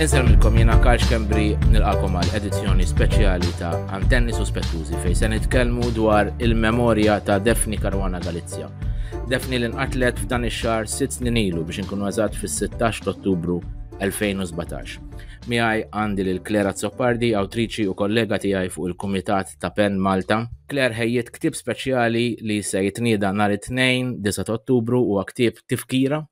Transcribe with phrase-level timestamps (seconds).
[0.00, 5.90] Insel milkom jena Karx Kembri nilqakom għal edizzjoni speċjali ta' Antenni Suspettużi fej se nitkellmu
[5.98, 8.70] dwar il-memorja ta' Defni Karwana Galizja.
[9.28, 13.58] Defni l-inqatlet f'dan ix-xahar sitt snin ilu biex inkun għazat fis-16 Ottubru
[14.00, 14.96] 2017.
[15.52, 20.46] Miħaj għandi lil Klera Zoppardi, awtriċi u kollega tiegħi fuq il-Kumitat ta' Pen Malta.
[20.72, 26.24] Kler ħejjiet ktib speċjali li se jitnieda nhar it-tnejn 9 Ottubru u għaktib tifkira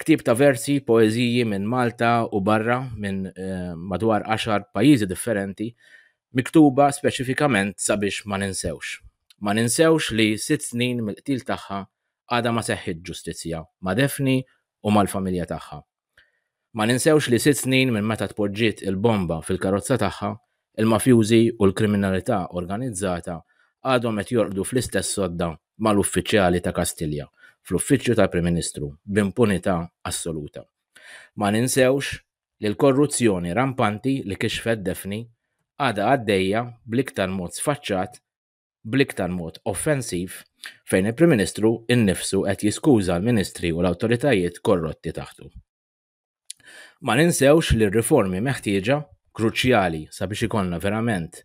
[0.00, 5.68] ktib ta' versi, poeziji minn Malta u barra minn eh, madwar 10 pajjiżi differenti,
[6.34, 8.96] miktuba speċifikament sabiex ma ninsewx.
[9.44, 11.78] Ma ninsewx li sitt snin mill-qtil tagħha
[12.34, 14.38] għada ma seħħit ġustizzja ma' defni
[14.82, 15.78] u mal-familja tagħha.
[16.74, 20.32] Ma ninsewx li sitt snin minn meta tpoġġiet il-bomba fil-karozza tagħha,
[20.82, 23.38] il-mafjużi u l-kriminalità organizzata
[23.94, 25.52] għadhom qed jorqdu fl-istess sodda
[25.86, 27.28] mal-uffiċjali ta' Kastilja
[27.64, 29.74] fl-uffiċċju tal-Prim Ministru b'impunità
[30.08, 30.62] assoluta.
[31.40, 32.20] Ma ninsewx
[32.62, 35.22] li l-korruzzjoni rampanti li kixfet defni
[35.80, 38.20] għada għaddejja bliktar mod sfaċċat,
[38.84, 40.42] bliktar mod offensiv
[40.90, 45.48] fejn il-Prim Ministru innifsu qed jiskuża l-Ministri u l-awtoritajiet korrotti taħtu.
[47.04, 49.00] Ma ninsewx li r-riformi meħtieġa
[49.34, 51.40] kruċjali sabiex ikonna verament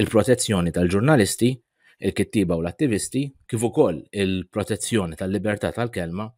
[0.00, 1.52] il-protezzjoni tal-ġurnalisti
[1.98, 6.28] il-kittiba u l-attivisti, kif ukoll il-protezzjoni tal-libertà tal-kelma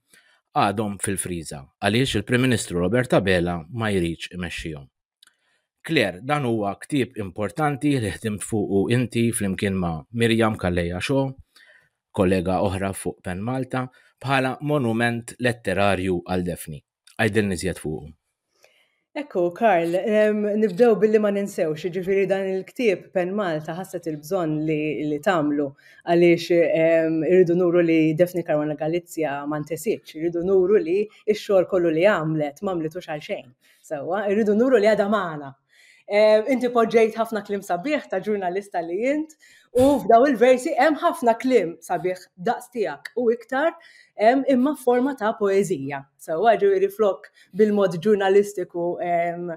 [0.56, 4.86] għadhom fil-friża għaliex il-Prim Ministru Roberta Bela ma jridx imexxihom.
[5.86, 11.22] Kler, dan huwa ktieb importanti li ħdimt fuq inti flimkien ma' Mirjam Kalleja Xo,
[12.12, 13.84] kollega oħra fuq Pen Malta,
[14.20, 16.82] bħala monument letterarju għal defni.
[17.20, 18.10] Għajdil nizjed fuqu.
[19.18, 19.90] Ekku, Karl,
[20.62, 24.76] nibdew billi ma ninsewx, ġifiri dan il-ktib pen Malta ħasset il-bżon li,
[25.10, 25.66] li tamlu
[26.04, 26.60] għaliex
[27.26, 30.94] irridu nuru li Defni Karwana Galizja ma ntesiċ, irridu nuru li
[31.26, 33.50] ix-xogħol kollu li għamlet ma mlitux għalxejn.
[33.90, 34.30] xejn.
[34.30, 35.56] irridu nuru li għada
[36.50, 39.34] Inti poġġejt ħafna klim sabiħ ta' ġurnalista li jint
[39.78, 43.76] U f'daw il-versi hemm ħafna klim sabiħ daqs tiegħek u iktar
[44.20, 46.00] hemm imma forma ta' poezija.
[46.20, 49.52] So ġifieri flok bil-mod ġurnalistiku eh,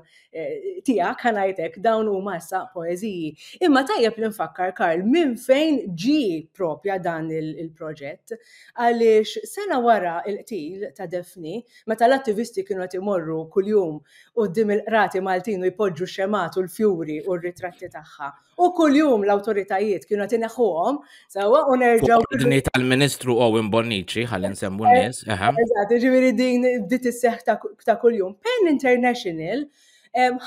[0.87, 3.31] tiegħek ħanajtek dawn huma issa poeżiji.
[3.67, 6.19] Imma tajjeb li nfakkar Karl minn fejn ġi
[6.55, 8.37] propja dan il-proġett
[8.77, 11.57] għaliex sena wara il-qtil ta' Defni
[11.89, 13.97] meta l-attivisti kienu qed imorru kuljum
[14.37, 18.31] qudiem il-qrati Maltin u jpoġġu x-xematu l-fjuri u r-ritratti tagħha.
[18.61, 20.97] U kuljum l-awtoritajiet l kienu għatina xuħom,
[21.35, 22.23] sawa unerġaw.
[22.23, 22.43] nerġaw.
[22.43, 25.21] Dini tal-ministru Owen Bonnici, għallin semmu n-nis.
[25.29, 28.35] Eżat, ġiviri din dit is-seħ ta' kuljum.
[28.43, 29.65] Pen Penn International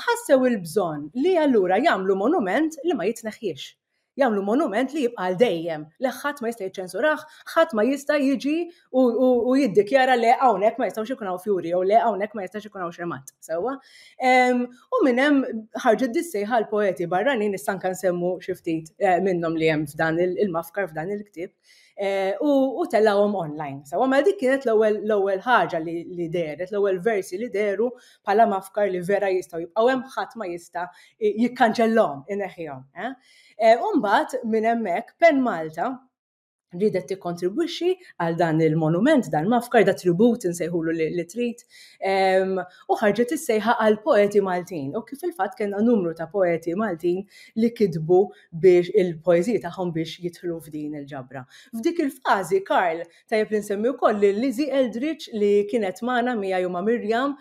[0.03, 3.73] ħassew il-bżon li għallura jamlu monument li ma jitneħiex
[4.17, 5.83] jamlu monument li jibqa' dejjem.
[6.03, 8.55] Leħħat ħadd ma jista' jiċċensuraħ, ħadd ma jista' jiġi
[9.01, 12.83] u jiddikjara le hawnhekk ma jistgħux ikun għaw fjuri jew le hawnhekk ma jistax ikun
[12.87, 13.33] hawn xemat.
[13.49, 13.75] Sewwa.
[14.31, 15.41] Ehm, u minn hemm
[15.85, 20.89] ħarġet dissejħa l-poeti barranin issa kan semmu xi ftit eh, minnhom li hemm f'dan il-mafkar
[20.91, 21.13] f'dan il-ktieb.
[21.13, 23.81] il mafkar fdan il ktib il mafkar fdan il ktieb Eh, u tellawhom online.
[23.89, 27.87] Sa' ma dik kienet l-ewwel ħaġa li deret, l-ewwel versi li deru
[28.21, 30.85] bħala mafkar li vera jistgħu jibqgħu hemm ħadd ma jista'
[31.43, 32.83] jikkanċellhom ineħħihom.
[33.01, 33.11] Eh?
[33.71, 35.89] Eh, Umbagħad minn hemmhekk Pen Malta
[36.75, 41.61] ridet tikkontribwixxi għal dan il-monument, dan mafkar, da tribut nsejħulu li trit,
[42.91, 44.89] u ħarġet issejħa għal poeti Maltin.
[44.99, 47.21] U kif il fat kena numru ta' poeti Maltin
[47.59, 48.19] li kidbu
[48.63, 51.45] biex il-poezija tagħhom biex jitħlu f'din il-ġabra.
[51.77, 56.83] F'dik il-fażi, Karl, tajjeb li nsemmi wkoll li Lizzy Eldridge li kienet Mana mija juma
[56.83, 57.37] Mirjam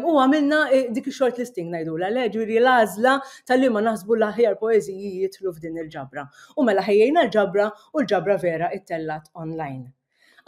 [0.00, 3.16] u għamilna e, dik il short listing ngħidu la leġuri l-għażla
[3.48, 6.26] tal-li ma naħsbu l-aħjar poeżiji jitħlu f'din il-ġabra.
[6.56, 9.92] U mela ħejjina l-ġabra u l-ġabra vera it-tellat online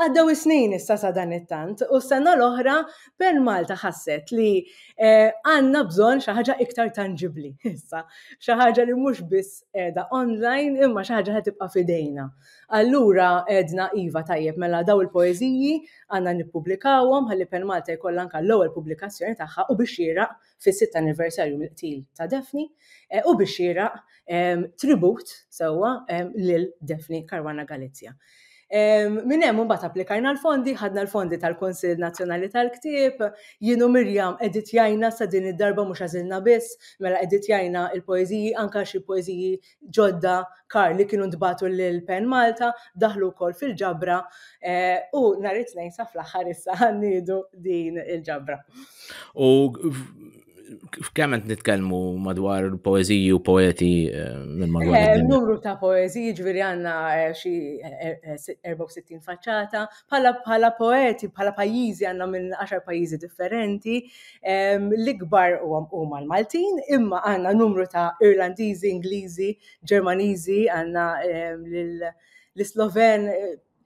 [0.03, 2.79] għaddaw is-snin issa sa dan it-tant u s-sena l-oħra
[3.23, 8.01] per Malta ħasset li eh, għanna bżonn xi ħaġa iktar tangibli issa,
[8.43, 12.27] Xaħġa ħaġa li mhux biss qiegħda online imma xi ħaġa ħad fidejna.
[12.81, 15.77] Allura edna Iva tajjeb mela daw il-poeżiji
[16.11, 21.59] għandna nippubblikawhom ħalli per Malta jkollha anke l-ewwel pubblikazzjoni tagħha u biex jiraq fis-sitt anniversarju
[21.61, 22.67] mill-qtil ta' Defni
[23.09, 28.17] eh, u biex eh, tribut sewwa ehm, lil Defni Karwana Galizja.
[28.73, 33.21] Minn hemm mbagħad applikajna l-fondi, ħadna l-fondi tal-Konsil Nazzjonali tal-Ktieb,
[33.69, 39.51] jienu Mirjam editjajna sa din id-darba mhux għażilna biss, mela editjajna il-poeżiji anka xi poeżiji
[39.99, 40.39] ġodda
[40.73, 44.23] kar li kienu ntbatu lil Pen Malta, daħlu wkoll fil-ġabra
[44.65, 48.63] eh, u nhar it-tnejn sa fl-aħħar issa ħannidu din il-ġabra.
[49.37, 49.57] U
[51.15, 54.99] kemment nitkelmu madwar poeziji u poeti eh, minn madwar.
[54.99, 57.53] Eh, numru ta' poeziji ġviri għanna eh, xi
[58.81, 59.83] 64 faċċata,
[60.47, 63.97] bħala poeti, bħala pajizi għanna minn 10 pajizi differenti,
[64.43, 69.53] ehm, l-ikbar u mal-Maltin, imma għanna numru ta' Irlandizi, Ingliżi,
[69.91, 71.69] Ġermanizi, għanna ehm,
[72.59, 73.31] l-Sloven,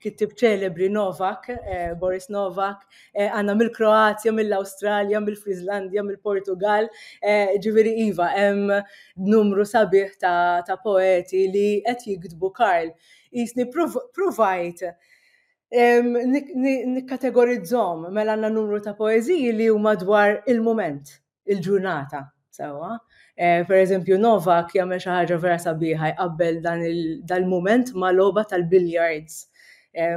[0.03, 2.83] kittib ċelebri Novak, eh, Boris Novak,
[3.15, 6.89] eh, għanna eh, mill-Kroazja, mill-Australja, mill-Frizlandja, mill-Portugal,
[7.23, 8.73] eh, ġiviri Iva, hemm
[9.17, 12.89] numru sabiħ ta', ta poeti li qed jikdbu Karl.
[13.33, 14.83] Jisni prov provajt
[15.73, 22.99] nikkategorizzom mela għanna numru ta' poeziji li huma dwar il-moment, il-ġurnata, sewa.
[23.37, 29.45] Eh, per eżempju, Novak jagħmel xi ħaġa vera sabiħa jqabbel dan il-moment ma' loba tal-billiards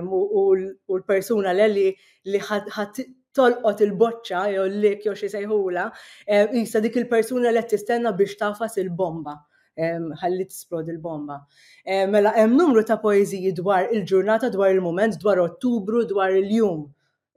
[0.09, 1.87] u l-persuna li
[2.27, 3.01] li ħat
[3.37, 5.85] tolqot il-boċċa jew l-lik jew xi sejħula,
[6.53, 9.37] jista' dik il-persuna li tistenna biex tafas il-bomba
[10.19, 11.37] ħalli tisplod il-bomba.
[12.11, 16.83] Mela hemm numru ta' poeżiji dwar il-ġurnata, dwar il-moment, dwar Ottubru, dwar il-jum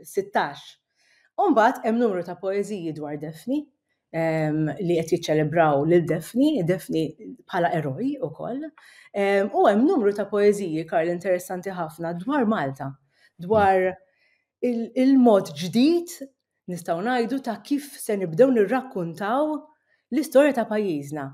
[0.02, 0.80] 16.
[1.38, 3.60] Umbagħad hemm numru ta' poeżiji dwar Defni,
[4.12, 7.04] li qed jiċċelebraw lil Defni, Defni
[7.46, 8.66] bħala eroj ukoll.
[8.68, 12.90] U hemm numru ta' poeżiji Karl interessanti ħafna dwar Malta,
[13.40, 13.88] dwar
[14.60, 16.16] il-mod ġdid
[16.72, 19.54] nistgħu ngħidu ta' kif se nibdew nirrakkuntaw
[20.12, 21.26] l-istorja ta' pajjiżna.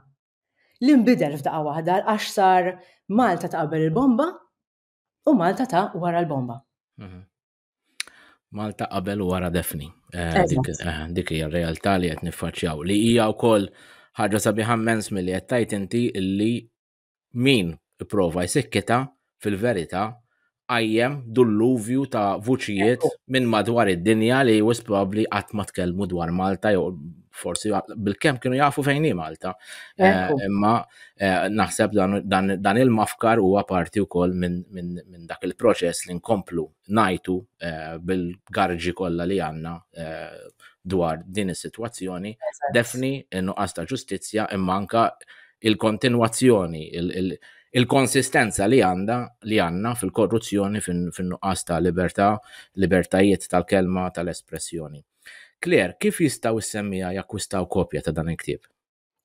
[0.86, 2.70] Li nbidel f'daqqa waħda għax sar
[3.10, 4.30] Malta ta' qabel il-bomba
[5.28, 6.60] u Malta ta' wara l-bomba.
[7.02, 7.26] Mhm.
[8.52, 9.90] Malta qabel wara defni.
[10.16, 10.40] Eh,
[10.80, 13.66] eh, dik hija r-realtà li qed niffaċċjaw li hija wkoll
[14.18, 16.52] ħaġa sabiħa mens milli qed tajt inti li
[17.44, 19.02] min ipprova jsikkita
[19.44, 20.06] fil-verità
[20.72, 23.04] għajjem dulluvju ta' vuċijiet
[23.36, 26.88] minn madwar id-dinja li was probabli qatt ma tkellmu dwar Malta jew
[27.40, 27.70] forsi
[28.06, 29.54] bil-kem kienu jafu fejn hi Malta.
[29.98, 30.72] Eh, imma
[31.26, 31.94] eh, naħseb
[32.28, 36.66] dan il-mafkar huwa parti wkoll minn dak il-proċess li nkomplu
[36.98, 39.76] najtu eh, bil-garġi kollha li għandna
[40.88, 42.34] dwar din is-sitwazzjoni.
[42.74, 43.12] Defni
[43.44, 45.06] nuqqas ta' ġustizzja imma anka
[45.68, 46.84] il-kontinwazzjoni,
[47.78, 49.18] il-konsistenza li għanda
[49.50, 52.30] li għanna fil-korruzzjoni fin-nuqqas ta' libertà,
[52.84, 55.02] libertajiet tal-kelma tal-espressjoni.
[55.64, 58.66] Claire, kif jistaw semmija jakkwistaw kopja ta' dan il-ktieb?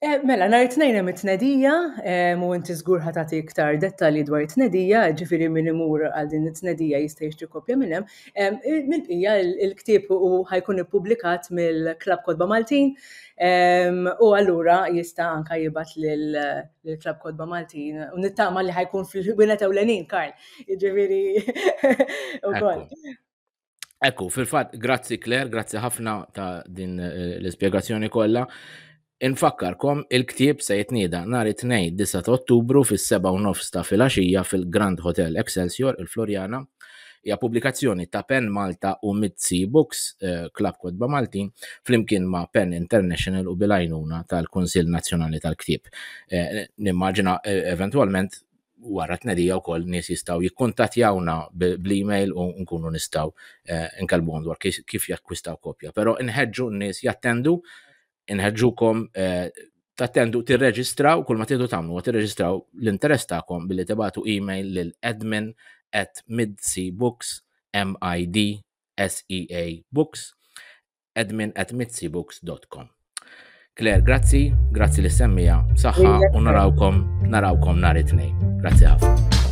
[0.04, 1.74] Eh, mela, nar it-tnejn hemm it-tnedija,
[2.14, 7.00] eh, u inti żgur ħatati iktar dettalji dwar it-tnedija, ġifieri min imur għal din it-tnedija
[7.06, 8.10] jista' jixtri kopja minn hemm.
[8.36, 8.58] Eh,
[8.90, 9.38] Mill-qija
[9.70, 12.92] l-ktieb u ħajkun ippubblikat mill-Klab Kodba Maltin,
[14.26, 20.36] u allura jista' anke jibat lill-Klab Kodba Maltin u nittama li ħajkun fil-ħwienet ewlenin, Karl.
[20.84, 22.90] Ġifieri ukoll.
[24.04, 28.42] Ekku, fil-fat, grazzi Kler, grazzi ħafna ta' din eh, l-ispiegazzjoni kollha.
[29.24, 35.96] Infakkarkom il-ktieb se jitnieda nhar it-tnejn 9 Ottubru fis-7 nofs ta' filgħaxija fil-Grand Hotel Excelsior
[36.04, 36.60] il-Florjana.
[37.24, 41.46] Hija pubblikazzjoni ta' Pen Malta u Mitzi Books eh, Club Kodba Malti
[41.88, 45.88] flimkien ma' Pen International u bil-għajnuna tal-Kunsil Nazzjonali tal-Ktieb.
[46.28, 48.42] Eh, nimmaġina eventualment
[48.86, 53.30] wara t-nedija u kol nis jistaw jikkontatjawna bl-email u nkunu nistaw
[53.66, 55.92] eh, nkalbun dwar kif jakkwistaw kopja.
[55.96, 57.60] Pero nħedġu nis jattendu,
[58.78, 59.48] kom eh,
[59.96, 65.52] tattendu tirreġistraw, kull ma t-tendu tamlu, tirreġistraw l-interess ta'kom billi tibatu email l admin
[65.94, 67.42] at midsebooks,
[67.74, 69.64] M-I-D-S-E-A
[69.94, 70.34] books,
[71.18, 72.90] admin at midsebooks.com.
[73.76, 77.02] Kler, grazzi, grazzi li semmija, saħħa u narawkom,
[77.36, 78.46] narawkom nar it-tnejn.
[78.62, 79.43] Grazzi ħafna.